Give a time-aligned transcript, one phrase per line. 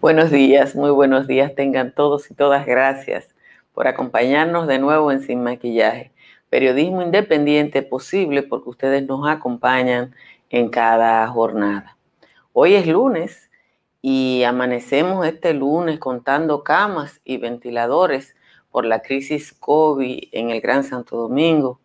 [0.00, 2.64] Buenos días, muy buenos días tengan todos y todas.
[2.66, 3.34] Gracias
[3.74, 6.12] por acompañarnos de nuevo en Sin Maquillaje.
[6.48, 10.14] Periodismo independiente posible porque ustedes nos acompañan
[10.50, 11.96] en cada jornada.
[12.52, 13.50] Hoy es lunes
[14.00, 18.36] y amanecemos este lunes contando camas y ventiladores
[18.70, 21.80] por la crisis COVID en el Gran Santo Domingo.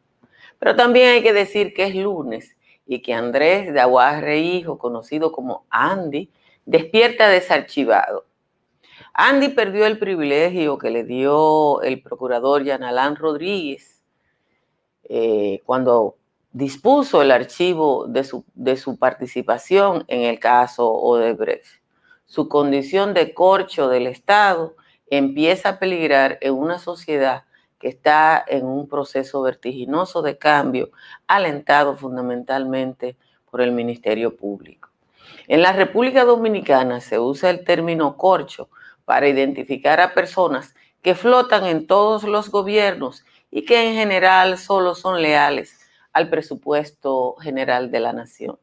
[0.59, 2.55] Pero también hay que decir que es lunes
[2.85, 6.29] y que Andrés de Aguarre Hijo, conocido como Andy,
[6.65, 8.25] despierta desarchivado.
[9.13, 14.01] Andy perdió el privilegio que le dio el procurador Yanalán Rodríguez
[15.03, 16.17] eh, cuando
[16.51, 21.83] dispuso el archivo de su, de su participación en el caso Odebrecht.
[22.25, 24.75] Su condición de corcho del Estado
[25.07, 27.43] empieza a peligrar en una sociedad
[27.79, 30.89] que está en un proceso vertiginoso de cambio,
[31.27, 33.17] alentado fundamentalmente
[33.51, 34.92] por el Ministerio Público.
[35.47, 38.69] En la República Dominicana se usa el término corcho
[39.05, 44.95] para identificar a personas que flotan en todos los gobiernos y que en general solo
[44.95, 45.79] son leales
[46.13, 48.57] al presupuesto general de la nación.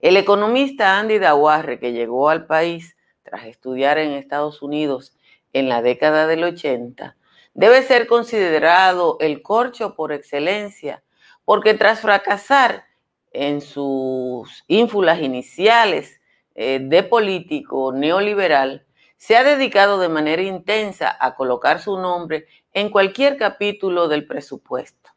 [0.00, 5.16] El economista Andy Dawarre, que llegó al país tras estudiar en Estados Unidos
[5.52, 7.16] en la década del 80,
[7.54, 11.02] debe ser considerado el corcho por excelencia,
[11.44, 12.87] porque tras fracasar
[13.32, 16.20] en sus ínfulas iniciales
[16.54, 22.90] eh, de político neoliberal, se ha dedicado de manera intensa a colocar su nombre en
[22.90, 25.10] cualquier capítulo del presupuesto.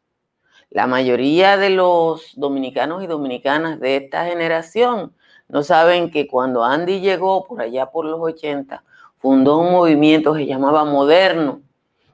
[0.70, 5.14] La mayoría de los dominicanos y dominicanas de esta generación
[5.48, 8.82] no saben que cuando Andy llegó por allá por los 80,
[9.18, 11.60] fundó un movimiento que se llamaba Moderno,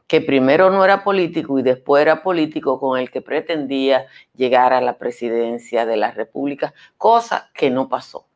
[0.08, 4.80] que primero no era político y después era político con el que pretendía llegar a
[4.80, 8.26] la presidencia de la República, cosa que no pasó.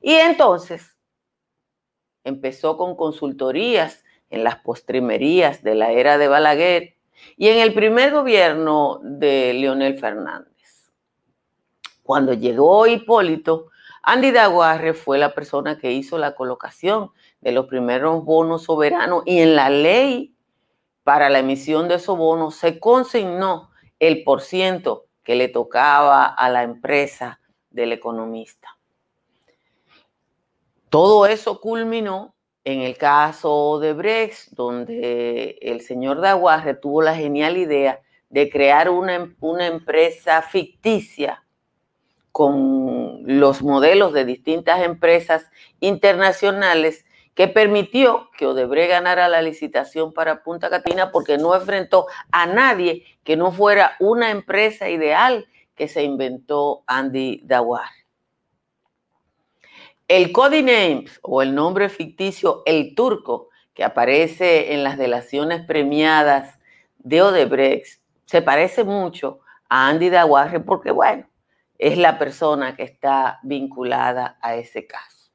[0.00, 0.96] Y entonces
[2.24, 6.96] empezó con consultorías en las postrimerías de la era de Balaguer
[7.36, 10.90] y en el primer gobierno de Leonel Fernández.
[12.02, 13.68] Cuando llegó Hipólito,
[14.02, 17.10] Andy Daguarre fue la persona que hizo la colocación
[17.42, 20.31] de los primeros bonos soberanos y en la ley
[21.04, 26.48] para la emisión de esos bonos se consignó el por ciento que le tocaba a
[26.50, 27.40] la empresa
[27.70, 28.68] del economista.
[30.88, 37.56] Todo eso culminó en el caso de Brex, donde el señor Daguarre tuvo la genial
[37.56, 41.44] idea de crear una, una empresa ficticia
[42.30, 47.04] con los modelos de distintas empresas internacionales
[47.34, 53.04] que permitió que Odebrecht ganara la licitación para Punta Catina porque no enfrentó a nadie
[53.24, 57.88] que no fuera una empresa ideal que se inventó Andy Dawar.
[60.08, 66.58] El codename o el nombre ficticio El Turco que aparece en las delaciones premiadas
[66.98, 71.26] de Odebrecht se parece mucho a Andy Dawarre porque, bueno,
[71.78, 75.30] es la persona que está vinculada a ese caso.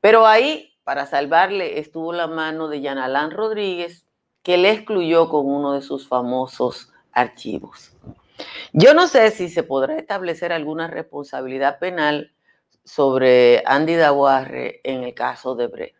[0.00, 4.06] Pero ahí para salvarle estuvo la mano de Yanalán Rodríguez,
[4.44, 7.92] que le excluyó con uno de sus famosos archivos.
[8.72, 12.30] Yo no sé si se podrá establecer alguna responsabilidad penal
[12.84, 15.96] sobre Andy Dawarre en el caso de Brecht.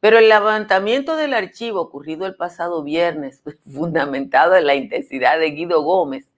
[0.00, 5.82] Pero el levantamiento del archivo ocurrido el pasado viernes, fundamentado en la intensidad de Guido
[5.82, 6.30] Gómez,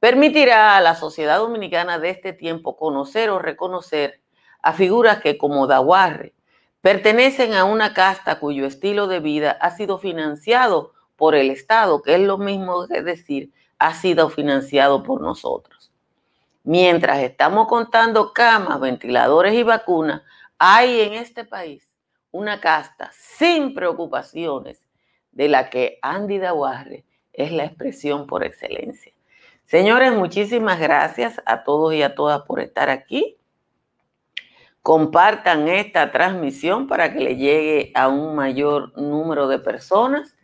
[0.00, 4.22] permitirá a la sociedad dominicana de este tiempo conocer o reconocer
[4.62, 6.32] a figuras que como Dawarre
[6.88, 12.14] Pertenecen a una casta cuyo estilo de vida ha sido financiado por el Estado, que
[12.14, 15.92] es lo mismo que decir, ha sido financiado por nosotros.
[16.62, 20.22] Mientras estamos contando camas, ventiladores y vacunas,
[20.56, 21.86] hay en este país
[22.30, 24.82] una casta sin preocupaciones
[25.30, 27.04] de la que Andy Dawarre
[27.34, 29.12] es la expresión por excelencia.
[29.66, 33.37] Señores, muchísimas gracias a todos y a todas por estar aquí.
[34.88, 40.34] Compartan esta transmisión para que le llegue a un mayor número de personas.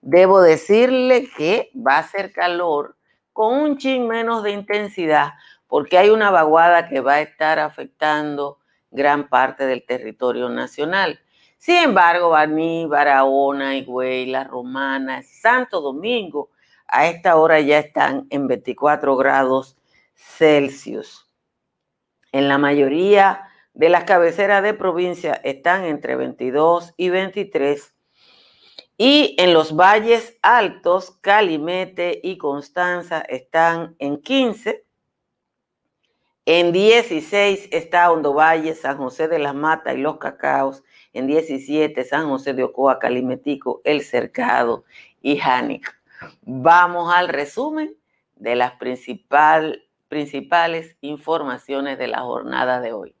[0.00, 2.96] Debo decirle que va a ser calor
[3.32, 5.34] con un chin menos de intensidad
[5.68, 8.58] porque hay una vaguada que va a estar afectando
[8.90, 11.20] gran parte del territorio nacional.
[11.56, 16.50] Sin embargo, Baní, Barahona, Higüey, La Romana, Santo Domingo,
[16.88, 19.76] a esta hora ya están en 24 grados
[20.16, 21.32] Celsius.
[22.32, 27.94] En la mayoría de las cabeceras de provincia están entre 22 y 23.
[28.98, 34.84] Y en los valles altos, Calimete y Constanza están en 15.
[36.44, 40.82] En 16 está Hondo Valle, San José de las Matas y Los Cacaos.
[41.12, 44.84] En 17, San José de Ocoa, Calimetico, El Cercado
[45.20, 45.98] y Jánica.
[46.42, 47.96] Vamos al resumen
[48.36, 53.14] de las principales informaciones de la jornada de hoy.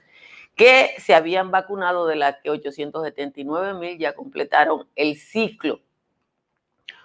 [0.55, 5.81] que se habían vacunado, de las que 879.000 ya completaron el ciclo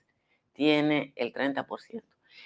[0.55, 2.03] tiene el 30%.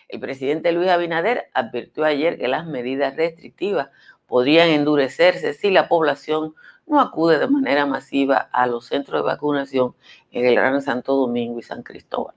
[0.08, 3.88] El presidente Luis Abinader advirtió ayer que las medidas restrictivas
[4.26, 6.54] podrían endurecerse si la población
[6.86, 9.94] no acude de manera masiva a los centros de vacunación
[10.30, 12.34] en el Gran Santo Domingo y San Cristóbal.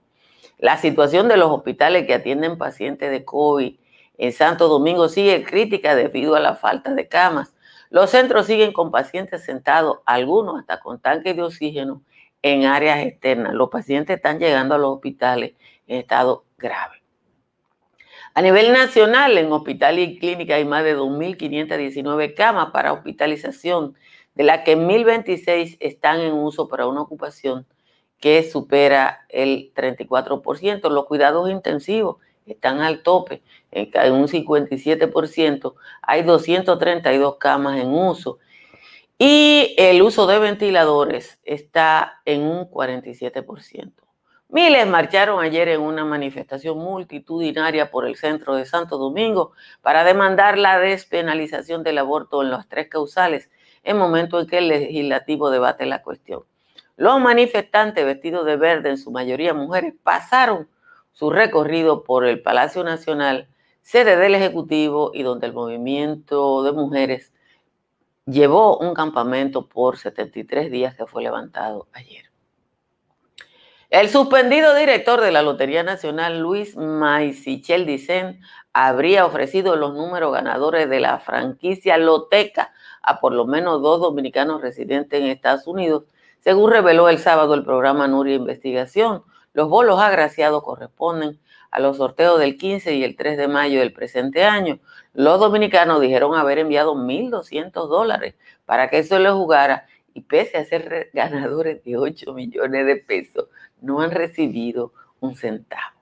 [0.58, 3.76] La situación de los hospitales que atienden pacientes de COVID
[4.18, 7.54] en Santo Domingo sigue crítica debido a la falta de camas.
[7.90, 12.02] Los centros siguen con pacientes sentados, algunos hasta con tanques de oxígeno
[12.42, 13.54] en áreas externas.
[13.54, 15.54] Los pacientes están llegando a los hospitales
[15.88, 16.99] en estado grave.
[18.34, 23.96] A nivel nacional, en hospital y clínica hay más de 2.519 camas para hospitalización,
[24.36, 27.66] de las que 1.026 están en uso para una ocupación
[28.20, 30.90] que supera el 34%.
[30.90, 33.42] Los cuidados intensivos están al tope,
[33.72, 35.74] en un 57%.
[36.02, 38.40] Hay 232 camas en uso.
[39.18, 44.09] Y el uso de ventiladores está en un 47%.
[44.52, 49.52] Miles marcharon ayer en una manifestación multitudinaria por el centro de Santo Domingo
[49.84, 53.52] para demandar la despenalización del aborto en las tres causales
[53.84, 56.46] en momento en que el legislativo debate la cuestión.
[56.98, 60.68] Los manifestantes vestidos de verde, en su mayoría mujeres, pasaron
[61.14, 63.48] su recorrido por el Palacio Nacional,
[63.84, 67.34] sede del Ejecutivo y donde el movimiento de mujeres
[68.26, 72.29] llevó un campamento por 73 días que fue levantado ayer.
[73.90, 78.40] El suspendido director de la Lotería Nacional, Luis Maisichel Dicen,
[78.72, 84.62] habría ofrecido los números ganadores de la franquicia Loteca a por lo menos dos dominicanos
[84.62, 86.04] residentes en Estados Unidos,
[86.40, 89.24] según reveló el sábado el programa Nuria Investigación.
[89.54, 91.40] Los bolos agraciados corresponden
[91.72, 94.78] a los sorteos del 15 y el 3 de mayo del presente año.
[95.16, 98.36] Los dominicanos dijeron haber enviado 1.200 dólares
[98.68, 103.48] para que eso le jugara y pese a ser ganadores de 8 millones de pesos,
[103.82, 105.98] no han recibido un centavo.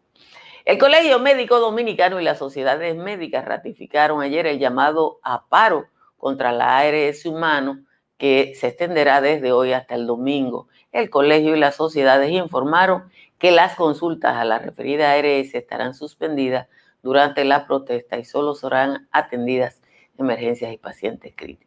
[0.66, 6.52] El Colegio Médico Dominicano y las sociedades médicas ratificaron ayer el llamado a paro contra
[6.52, 7.86] la ARS humano
[8.18, 10.68] que se extenderá desde hoy hasta el domingo.
[10.92, 16.68] El colegio y las sociedades informaron que las consultas a la referida ARS estarán suspendidas
[17.04, 19.82] durante la protesta y solo serán atendidas
[20.18, 21.67] emergencias y pacientes críticos.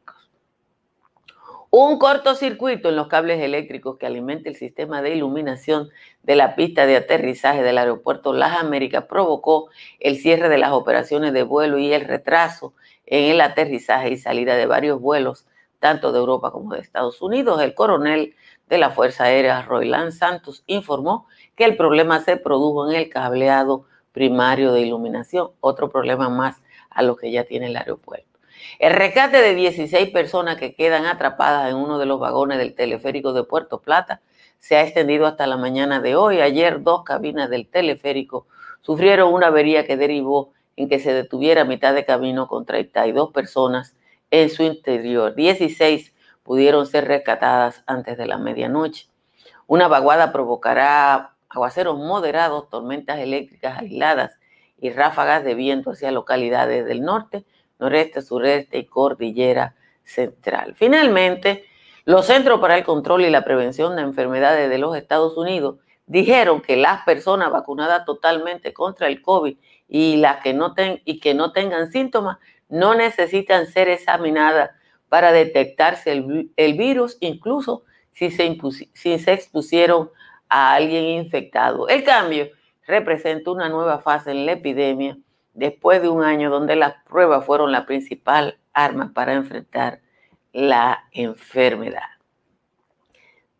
[1.73, 5.89] Un cortocircuito en los cables eléctricos que alimenta el sistema de iluminación
[6.25, 11.33] de la pista de aterrizaje del aeropuerto Las Américas provocó el cierre de las operaciones
[11.33, 12.75] de vuelo y el retraso
[13.07, 15.47] en el aterrizaje y salida de varios vuelos,
[15.79, 17.63] tanto de Europa como de Estados Unidos.
[17.63, 18.35] El coronel
[18.69, 23.85] de la Fuerza Aérea, Roylan Santos, informó que el problema se produjo en el cableado
[24.11, 26.61] primario de iluminación, otro problema más
[26.91, 28.30] a lo que ya tiene el aeropuerto.
[28.79, 33.33] El rescate de 16 personas que quedan atrapadas en uno de los vagones del teleférico
[33.33, 34.21] de Puerto Plata
[34.59, 36.41] se ha extendido hasta la mañana de hoy.
[36.41, 38.47] Ayer dos cabinas del teleférico
[38.81, 43.33] sufrieron una avería que derivó en que se detuviera a mitad de camino con 32
[43.33, 43.97] personas
[44.31, 45.35] en su interior.
[45.35, 49.09] 16 pudieron ser rescatadas antes de la medianoche.
[49.67, 54.39] Una vaguada provocará aguaceros moderados, tormentas eléctricas aisladas
[54.81, 57.45] y ráfagas de viento hacia localidades del norte,
[57.81, 60.75] noreste, sureste y cordillera central.
[60.77, 61.65] Finalmente,
[62.05, 66.61] los Centros para el Control y la Prevención de Enfermedades de los Estados Unidos dijeron
[66.61, 69.57] que las personas vacunadas totalmente contra el COVID
[69.89, 74.71] y las que no, y que no tengan síntomas no necesitan ser examinadas
[75.09, 80.11] para detectarse el, virus, incluso si se expusieron
[80.49, 81.89] a alguien infectado.
[81.89, 82.49] El cambio
[82.87, 85.17] representa una nueva fase en la epidemia
[85.61, 90.01] después de un año donde las pruebas fueron la principal arma para enfrentar
[90.55, 92.09] la enfermedad.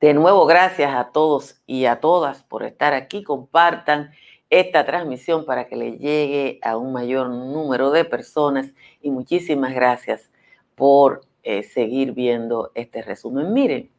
[0.01, 3.23] De nuevo, gracias a todos y a todas por estar aquí.
[3.23, 4.13] Compartan
[4.49, 10.31] esta transmisión para que le llegue a un mayor número de personas y muchísimas gracias
[10.77, 13.53] por eh, seguir viendo este resumen.
[13.53, 13.91] Miren,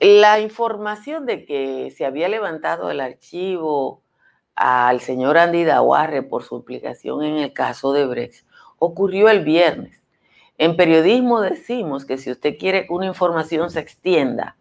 [0.00, 4.02] la información de que se había levantado el archivo
[4.56, 8.44] al señor Andy Dawarre por su implicación en el caso de Brex
[8.78, 10.02] ocurrió el viernes.
[10.58, 14.56] En periodismo decimos que si usted quiere que una información se extienda,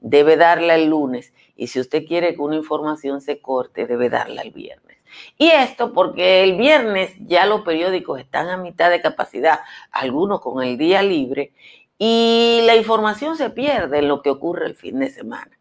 [0.00, 1.34] debe darla el lunes.
[1.56, 4.98] Y si usted quiere que una información se corte, debe darla el viernes.
[5.36, 10.62] Y esto porque el viernes ya los periódicos están a mitad de capacidad, algunos con
[10.62, 11.52] el día libre,
[11.98, 15.58] y la información se pierde en lo que ocurre el fin de semana.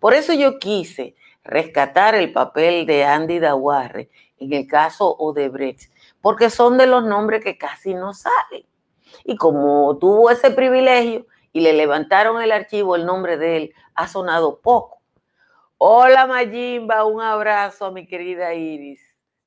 [0.00, 1.14] Por eso yo quise
[1.48, 5.90] rescatar el papel de Andy Dawarre en el caso Odebrecht,
[6.20, 8.66] porque son de los nombres que casi no salen.
[9.24, 14.06] Y como tuvo ese privilegio y le levantaron el archivo, el nombre de él ha
[14.06, 15.00] sonado poco.
[15.78, 19.00] Hola Mayimba, un abrazo a mi querida Iris,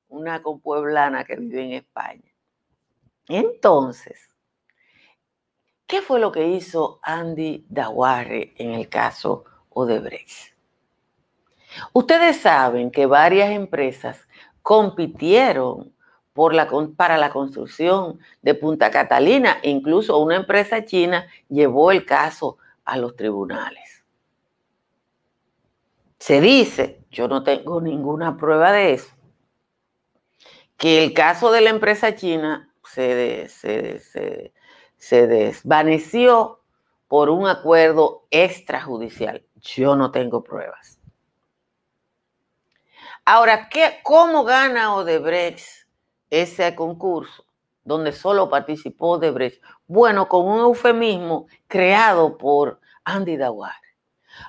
[0.08, 2.34] una compueblana que vive en España.
[3.28, 4.28] Entonces,
[5.86, 10.51] ¿qué fue lo que hizo Andy Dawarre en el caso Odebrecht?
[11.92, 14.26] Ustedes saben que varias empresas
[14.62, 15.92] compitieron
[16.96, 19.58] para la construcción de Punta Catalina.
[19.62, 24.04] Incluso una empresa china llevó el caso a los tribunales.
[26.18, 29.12] Se dice, yo no tengo ninguna prueba de eso,
[30.76, 33.48] que el caso de la empresa china se,
[35.10, 36.60] desvaneció
[37.08, 39.44] por un acuerdo extrajudicial.
[39.60, 41.01] Yo no tengo pruebas.
[43.24, 45.86] Ahora, ¿qué, ¿cómo gana Odebrecht
[46.28, 47.44] ese concurso
[47.84, 49.62] donde solo participó Odebrecht?
[49.86, 53.78] Bueno, con un eufemismo creado por Andy Dawaje.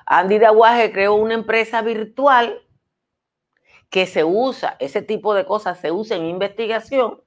[0.06, 2.62] Andy Dawaje creó una empresa virtual
[3.90, 7.22] que se usa, ese tipo de cosas se usa en investigación.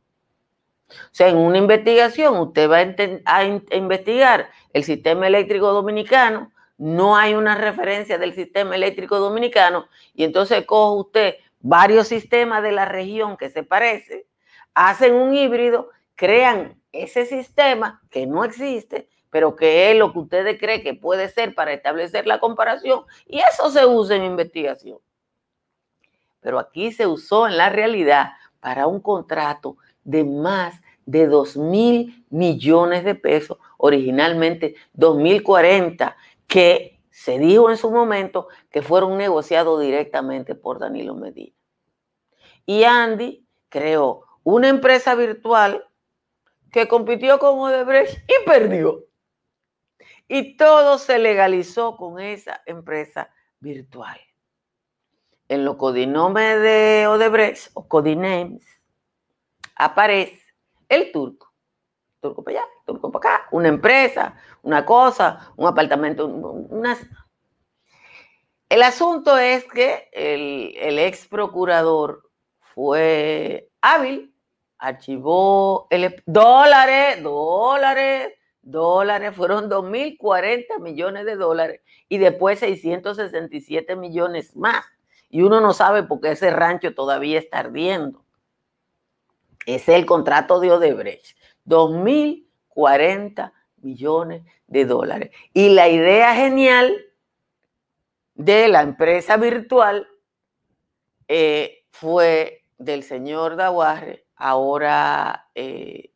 [0.89, 3.43] O sea, en una investigación usted va a, a
[3.77, 10.65] investigar el sistema eléctrico dominicano, no hay una referencia del sistema eléctrico dominicano y entonces
[10.65, 14.23] coge usted varios sistemas de la región que se parecen
[14.77, 20.59] hacen un híbrido, crean ese sistema que no existe, pero que es lo que ustedes
[20.59, 24.99] creen que puede ser para establecer la comparación, y eso se usa en investigación.
[26.41, 30.75] Pero aquí se usó en la realidad para un contrato de más
[31.07, 36.15] de 2 mil millones de pesos, originalmente 2040,
[36.47, 41.55] que se dijo en su momento que fueron negociados directamente por Danilo Medina.
[42.65, 45.85] Y Andy creó una empresa virtual
[46.71, 49.05] que compitió con Odebrecht y perdió.
[50.27, 54.19] Y todo se legalizó con esa empresa virtual.
[55.49, 58.65] En los codinomes de Odebrecht o codinames
[59.75, 60.41] aparece
[60.89, 61.46] el turco.
[62.19, 66.97] Turco para allá, turco para acá, una empresa, una cosa, un apartamento, una...
[68.69, 72.23] El asunto es que el, el ex procurador
[72.59, 74.33] fue hábil
[74.77, 84.85] archivó el, dólares, dólares, dólares, fueron 2.040 millones de dólares y después 667 millones más.
[85.29, 88.23] Y uno no sabe por qué ese rancho todavía está ardiendo.
[89.65, 91.36] Es el contrato de Odebrecht.
[91.67, 95.31] 2.040 millones de dólares.
[95.53, 97.05] Y la idea genial
[98.35, 100.07] de la empresa virtual
[101.27, 106.11] eh, fue del señor Dawarre ahora eh,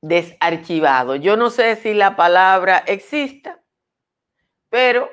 [0.00, 1.16] desarchivado.
[1.16, 3.60] Yo no sé si la palabra exista,
[4.68, 5.08] pero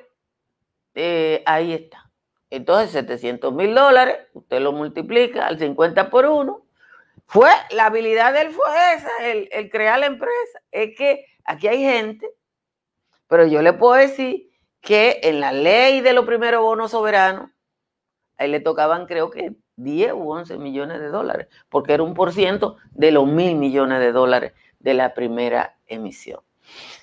[0.96, 2.12] eh, ahí está.
[2.50, 6.62] Entonces, 700 mil dólares, usted lo multiplica al 50 por 1.
[7.32, 10.62] Fue, la habilidad de él fue esa, el, crear la empresa.
[10.70, 12.30] Es que aquí hay gente,
[13.28, 14.50] pero yo le puedo decir
[14.82, 17.50] que en la ley de los primeros bonos soberanos,
[18.38, 22.34] ahí le tocaban creo que 10 u 11 millones de dólares, porque era un por
[22.34, 26.42] ciento de los mil millones de dólares de la primera emisión.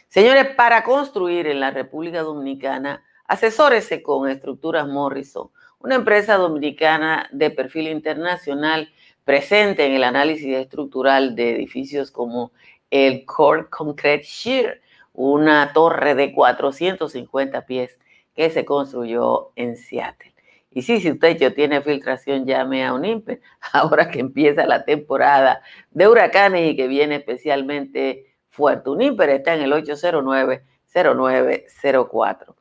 [0.09, 7.51] Señores, para construir en la República Dominicana Asesórese con Estructuras Morrison, una empresa dominicana de
[7.51, 8.93] perfil internacional
[9.29, 12.51] presente en el análisis estructural de edificios como
[12.91, 14.81] el Core Concrete Shear,
[15.13, 17.99] una torre de 450 pies
[18.35, 20.33] que se construyó en Seattle.
[20.71, 23.43] Y sí, si usted ya tiene filtración, llame a Unimper,
[23.75, 28.89] ahora que empieza la temporada de huracanes y que viene especialmente fuerte.
[28.89, 32.55] Unimper está en el 809-0904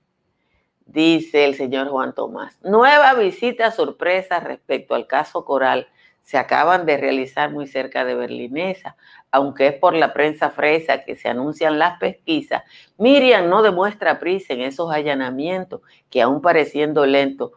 [0.86, 5.88] Dice el señor Juan Tomás, nueva visita sorpresa respecto al caso Coral
[6.24, 8.96] se acaban de realizar muy cerca de Berlinesa,
[9.32, 12.64] aunque es por la prensa fresa que se anuncian las pesquisas,
[12.98, 17.52] Miriam no demuestra prisa en esos allanamientos que aún pareciendo lentos,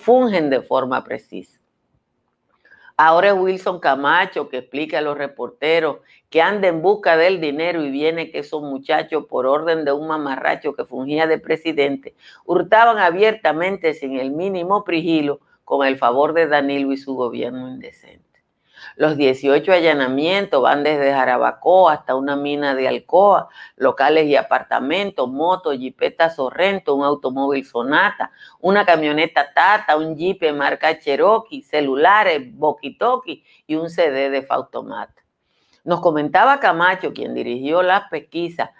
[0.00, 1.59] fungen de forma precisa.
[3.02, 7.82] Ahora es Wilson Camacho que explica a los reporteros que anda en busca del dinero
[7.82, 12.98] y viene que esos muchachos, por orden de un mamarracho que fungía de presidente, hurtaban
[12.98, 18.29] abiertamente sin el mínimo prigilo con el favor de Danilo y su gobierno indecente.
[18.96, 25.76] Los 18 allanamientos van desde Jarabacoa hasta una mina de Alcoa, locales y apartamentos, motos,
[25.76, 33.76] jipetas Sorrento, un automóvil Sonata, una camioneta Tata, un jeep marca Cherokee, celulares, Bokitoki y
[33.76, 35.10] un CD de Fautomat.
[35.84, 38.70] Nos comentaba Camacho, quien dirigió las pesquisas,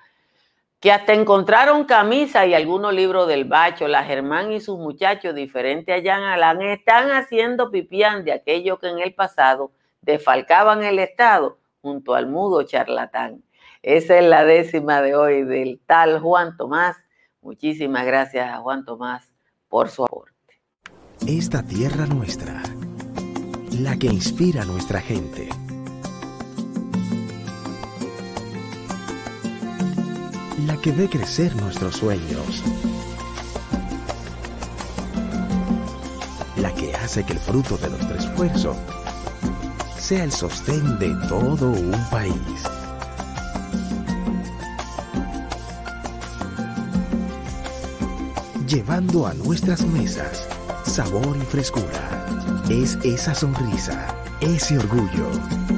[0.80, 3.86] que hasta encontraron camisas y algunos libros del Bacho.
[3.86, 8.88] La Germán y sus muchachos, diferentes a Jean Alain, están haciendo pipián de aquello que
[8.88, 13.42] en el pasado defalcaban el Estado junto al mudo charlatán.
[13.82, 16.96] Esa es la décima de hoy del tal Juan Tomás.
[17.40, 19.32] Muchísimas gracias a Juan Tomás
[19.68, 20.60] por su aporte.
[21.26, 22.62] Esta tierra nuestra,
[23.78, 25.48] la que inspira a nuestra gente
[30.66, 32.62] la que ve crecer nuestros sueños,
[36.56, 38.76] la que hace que el fruto de nuestro esfuerzo
[40.00, 42.34] sea el sostén de todo un país.
[48.66, 50.48] Llevando a nuestras mesas
[50.90, 52.26] sabor y frescura.
[52.68, 55.30] Es esa sonrisa, ese orgullo,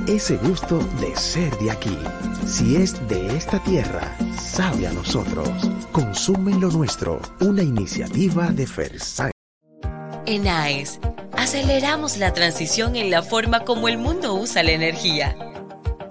[0.06, 1.98] ese gusto de ser de aquí.
[2.46, 5.48] Si es de esta tierra, sabe a nosotros.
[5.92, 9.30] Consume lo nuestro, una iniciativa de Fersai.
[10.24, 10.98] En AES,
[11.42, 15.36] aceleramos la transición en la forma como el mundo usa la energía,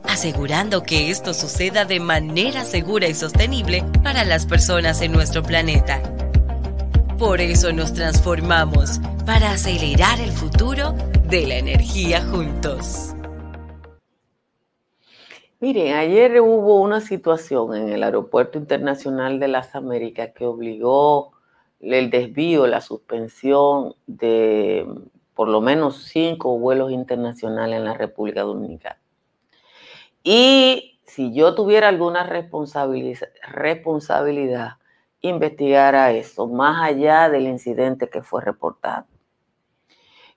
[0.03, 6.01] asegurando que esto suceda de manera segura y sostenible para las personas en nuestro planeta.
[7.17, 10.93] Por eso nos transformamos para acelerar el futuro
[11.29, 13.15] de la energía juntos.
[15.61, 21.31] Miren, ayer hubo una situación en el Aeropuerto Internacional de las Américas que obligó
[21.79, 24.85] el desvío, la suspensión de
[25.41, 29.01] por lo menos cinco vuelos internacionales en la República Dominicana.
[30.21, 34.77] Y si yo tuviera alguna responsabilidad,
[35.21, 39.07] investigara eso, más allá del incidente que fue reportado.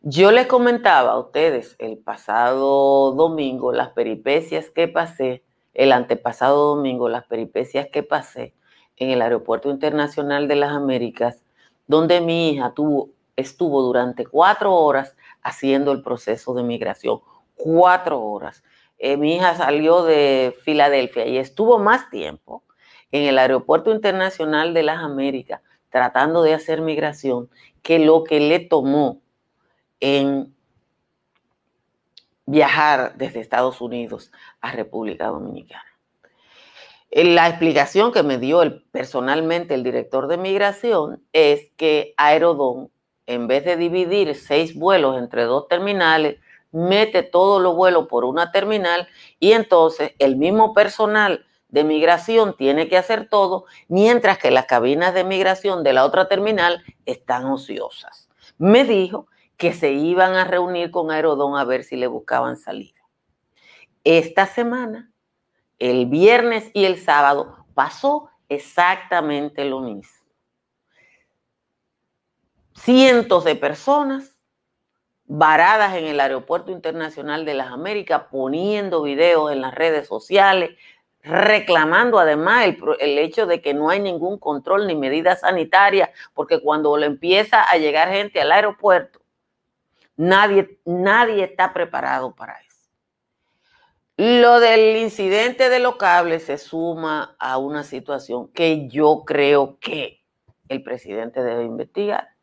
[0.00, 7.10] Yo les comentaba a ustedes el pasado domingo las peripecias que pasé, el antepasado domingo
[7.10, 8.54] las peripecias que pasé
[8.96, 11.44] en el Aeropuerto Internacional de las Américas,
[11.86, 17.20] donde mi hija tuvo, estuvo durante cuatro horas haciendo el proceso de migración.
[17.56, 18.62] Cuatro horas.
[18.98, 22.62] Eh, mi hija salió de Filadelfia y estuvo más tiempo
[23.10, 27.48] en el Aeropuerto Internacional de las Américas tratando de hacer migración
[27.82, 29.20] que lo que le tomó
[30.00, 30.54] en
[32.46, 35.84] viajar desde Estados Unidos a República Dominicana.
[37.10, 42.90] La explicación que me dio personalmente el director de migración es que Aerodón,
[43.26, 46.38] en vez de dividir seis vuelos entre dos terminales,
[46.72, 49.08] mete todos los vuelos por una terminal
[49.38, 55.14] y entonces el mismo personal de migración tiene que hacer todo, mientras que las cabinas
[55.14, 58.28] de migración de la otra terminal están ociosas.
[58.58, 63.00] Me dijo que se iban a reunir con Aerodón a ver si le buscaban salida.
[64.04, 65.10] Esta semana
[65.78, 70.23] el viernes y el sábado pasó exactamente lo mismo.
[72.74, 74.36] Cientos de personas
[75.26, 80.76] varadas en el Aeropuerto Internacional de las Américas, poniendo videos en las redes sociales,
[81.22, 82.66] reclamando además
[83.00, 87.62] el, hecho de que no hay ningún control ni medida sanitaria, porque cuando le empieza
[87.62, 89.20] a llegar gente al aeropuerto,
[90.16, 92.90] nadie, nadie está preparado para eso.
[94.16, 100.22] Lo del incidente de los cables se suma a una situación que yo creo que
[100.68, 102.33] el presidente debe investigar.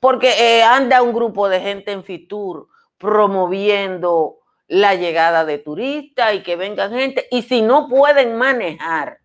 [0.00, 4.38] Porque eh, anda un grupo de gente en Fitur promoviendo
[4.68, 7.26] la llegada de turistas y que vengan gente.
[7.30, 9.20] Y si no pueden manejar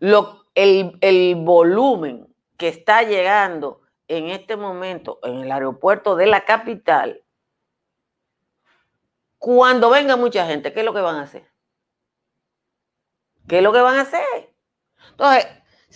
[0.00, 7.22] el, el volumen que está llegando en este momento en el aeropuerto de la capital,
[9.38, 11.48] cuando venga mucha gente, ¿qué es lo que van a hacer?
[13.48, 14.54] ¿Qué es lo que van a hacer?
[15.10, 15.46] Entonces,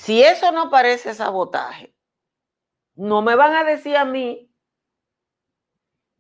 [0.01, 1.95] si eso no parece sabotaje,
[2.95, 4.51] no me van a decir a mí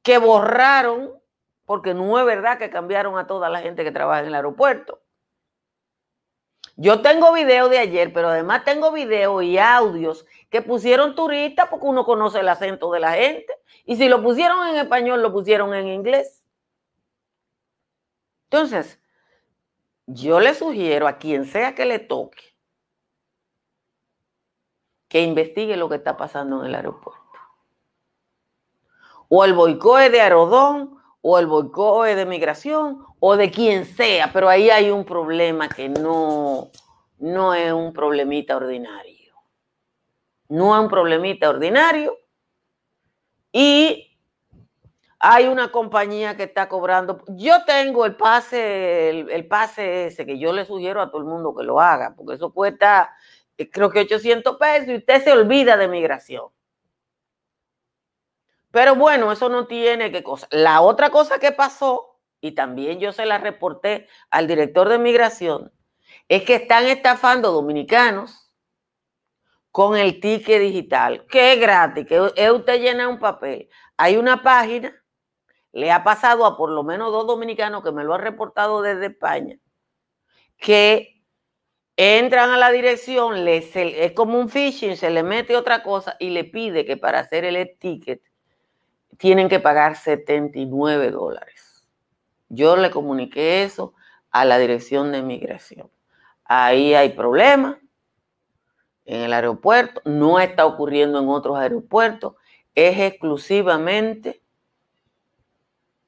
[0.03, 1.19] que borraron,
[1.64, 5.01] porque no es verdad que cambiaron a toda la gente que trabaja en el aeropuerto.
[6.77, 11.87] Yo tengo video de ayer, pero además tengo video y audios que pusieron turistas porque
[11.87, 13.55] uno conoce el acento de la gente.
[13.87, 16.45] Y si lo pusieron en español, lo pusieron en inglés.
[18.51, 19.01] Entonces,
[20.05, 22.49] yo le sugiero a quien sea que le toque
[25.11, 27.20] que investigue lo que está pasando en el aeropuerto.
[29.29, 34.49] O el boicote de Aerodón, o el boicote de migración, o de quien sea, pero
[34.49, 36.70] ahí hay un problema que no,
[37.18, 39.35] no es un problemita ordinario.
[40.49, 42.16] No es un problemita ordinario.
[43.53, 44.16] Y
[45.18, 47.23] hay una compañía que está cobrando.
[47.29, 51.55] Yo tengo el pase, el, pase ese que yo le sugiero a todo el mundo
[51.55, 53.14] que lo haga, porque eso cuesta,
[53.68, 56.46] creo que 800 pesos y usted se olvida de migración.
[58.70, 60.46] Pero bueno, eso no tiene que cosa.
[60.51, 65.73] La otra cosa que pasó, y también yo se la reporté al director de migración,
[66.29, 68.53] es que están estafando dominicanos
[69.73, 73.68] con el ticket digital, que es gratis, que usted llena un papel.
[73.96, 74.94] Hay una página
[75.73, 79.07] le ha pasado a por lo menos dos dominicanos que me lo han reportado desde
[79.07, 79.59] España,
[80.59, 81.19] que
[81.96, 86.44] entran a la dirección, es como un phishing, se le mete otra cosa y le
[86.44, 88.22] pide que para hacer el ticket
[89.18, 91.87] tienen que pagar 79 dólares.
[92.48, 93.94] Yo le comuniqué eso
[94.31, 95.90] a la dirección de migración.
[96.44, 97.76] Ahí hay problemas
[99.05, 102.35] en el aeropuerto, no está ocurriendo en otros aeropuertos,
[102.74, 104.40] es exclusivamente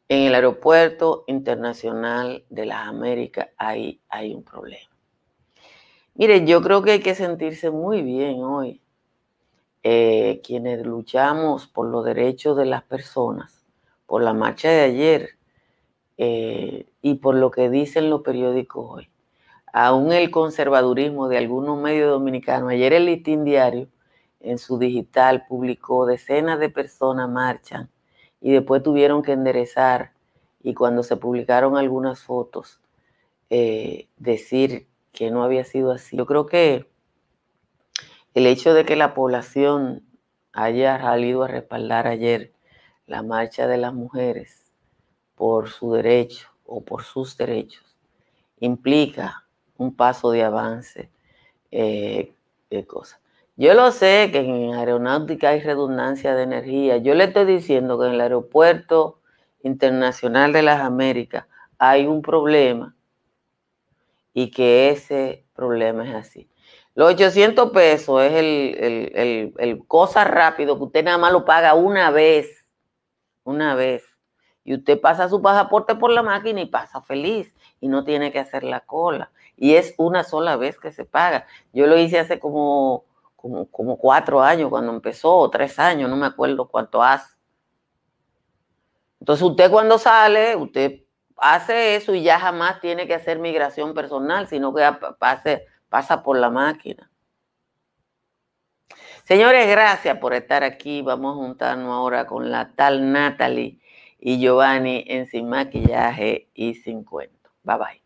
[0.09, 4.92] en el aeropuerto internacional de las Américas hay, hay un problema.
[6.15, 8.83] Mire, yo creo que hay que sentirse muy bien hoy,
[9.83, 13.65] eh, quienes luchamos por los derechos de las personas,
[14.07, 15.31] por la marcha de ayer
[16.19, 19.09] eh, y por lo que dicen los periódicos hoy.
[19.73, 23.89] Aún el conservadurismo de algunos medios dominicanos, ayer el listín diario
[24.41, 27.89] en su digital publicó decenas de personas marchan
[28.39, 30.13] y después tuvieron que enderezar
[30.63, 32.81] y cuando se publicaron algunas fotos,
[33.49, 36.17] eh, decir que no había sido así.
[36.17, 36.91] Yo creo que
[38.35, 40.05] el hecho de que la población
[40.53, 42.53] haya salido a respaldar ayer
[43.07, 44.73] la marcha de las mujeres
[45.35, 47.85] por su derecho o por sus derechos
[48.61, 49.45] implica
[49.77, 51.11] un paso de avance
[51.71, 52.33] eh,
[52.71, 53.21] de cosas.
[53.57, 56.97] Yo lo sé que en aeronáutica hay redundancia de energía.
[56.99, 59.19] Yo le estoy diciendo que en el aeropuerto
[59.63, 61.47] internacional de las Américas
[61.79, 62.95] hay un problema
[64.35, 66.49] y que ese problema es así.
[66.95, 72.11] Los 800 pesos es el, el, cosa rápido que usted nada más lo paga una
[72.11, 72.67] vez,
[73.45, 74.05] una vez.
[74.65, 78.39] Y usted pasa su pasaporte por la máquina y pasa feliz y no tiene que
[78.39, 79.33] hacer la cola.
[79.57, 81.47] Y es una sola vez que se paga.
[81.73, 83.05] Yo lo hice hace como
[83.43, 87.35] como, como cuatro años cuando empezó, o tres años, no me acuerdo cuánto hace.
[89.19, 91.02] Entonces usted cuando sale, usted
[91.37, 96.39] hace eso y ya jamás tiene que hacer migración personal, sino que pase, pasa por
[96.39, 97.11] la máquina.
[99.25, 101.03] Señores, gracias por estar aquí.
[101.03, 103.79] Vamos a juntarnos ahora con la tal Natalie
[104.19, 107.51] y Giovanni en Sin Maquillaje y Sin Cuento.
[107.63, 108.03] Bye bye.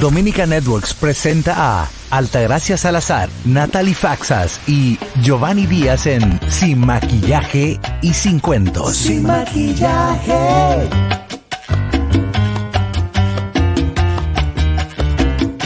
[0.00, 8.12] Dominica Networks presenta a Altagracia Salazar, Natalie Faxas y Giovanni Díaz en Sin Maquillaje y
[8.12, 8.96] Sin Cuentos.
[8.96, 10.88] Sin Maquillaje